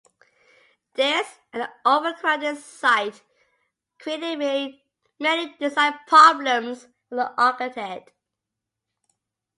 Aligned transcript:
This, 0.95 1.27
and 1.53 1.61
the 1.61 1.69
overcrowded 1.85 2.57
site, 2.57 3.21
created 3.99 4.39
many 5.19 5.55
design 5.59 5.99
problems 6.07 6.87
for 7.07 7.17
the 7.17 7.31
architect. 7.39 8.11